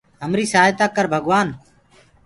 همريٚ 0.23 0.51
سآهتآ 0.53 0.85
ڪر 0.95 1.05
ڀگوآن 1.11 1.47